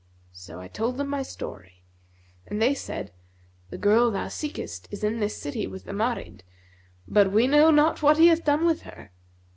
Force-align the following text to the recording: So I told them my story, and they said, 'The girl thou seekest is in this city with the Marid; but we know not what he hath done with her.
So 0.33 0.59
I 0.59 0.67
told 0.67 0.97
them 0.97 1.09
my 1.09 1.21
story, 1.21 1.83
and 2.47 2.59
they 2.59 2.73
said, 2.73 3.11
'The 3.69 3.77
girl 3.77 4.09
thou 4.09 4.29
seekest 4.29 4.87
is 4.89 5.03
in 5.03 5.19
this 5.19 5.37
city 5.39 5.67
with 5.67 5.85
the 5.85 5.91
Marid; 5.91 6.41
but 7.07 7.31
we 7.31 7.45
know 7.45 7.69
not 7.69 8.01
what 8.01 8.17
he 8.17 8.25
hath 8.29 8.43
done 8.43 8.65
with 8.65 8.81
her. 8.81 9.11